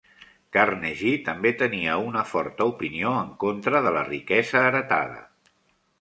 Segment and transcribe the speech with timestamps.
[0.55, 5.25] Carnegie També tenia una forta opinió en contra de la riquesa heretada.